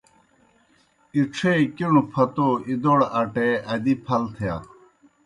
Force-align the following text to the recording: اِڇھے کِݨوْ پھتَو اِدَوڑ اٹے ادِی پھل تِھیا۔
اِڇھے 1.15 1.53
کِݨوْ 1.75 2.01
پھتَو 2.11 2.47
اِدَوڑ 2.67 2.99
اٹے 3.19 3.49
ادِی 3.73 3.93
پھل 4.05 4.23
تِھیا۔ 4.35 4.55